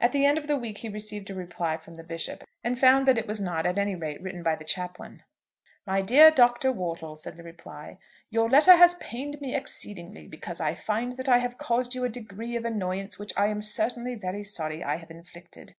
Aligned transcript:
At 0.00 0.10
the 0.10 0.26
end 0.26 0.36
of 0.36 0.48
the 0.48 0.56
week 0.56 0.78
he 0.78 0.88
received 0.88 1.30
a 1.30 1.34
reply 1.36 1.76
from 1.76 1.94
the 1.94 2.02
Bishop, 2.02 2.42
and 2.64 2.76
found 2.76 3.06
that 3.06 3.18
it 3.18 3.28
was 3.28 3.40
not, 3.40 3.66
at 3.66 3.78
any 3.78 3.94
rate, 3.94 4.20
written 4.20 4.42
by 4.42 4.56
the 4.56 4.64
chaplain. 4.64 5.22
"MY 5.86 6.02
DEAR 6.02 6.30
DR. 6.32 6.72
WORTLE," 6.72 7.14
said 7.14 7.36
the 7.36 7.44
reply; 7.44 7.98
"your 8.30 8.50
letter 8.50 8.74
has 8.74 8.96
pained 8.96 9.40
me 9.40 9.54
exceedingly, 9.54 10.26
because 10.26 10.60
I 10.60 10.74
find 10.74 11.12
that 11.18 11.28
I 11.28 11.38
have 11.38 11.56
caused 11.56 11.94
you 11.94 12.02
a 12.02 12.08
degree 12.08 12.56
of 12.56 12.64
annoyance 12.64 13.16
which 13.16 13.32
I 13.36 13.46
am 13.46 13.62
certainly 13.62 14.16
very 14.16 14.42
sorry 14.42 14.82
I 14.82 14.96
have 14.96 15.12
inflicted. 15.12 15.76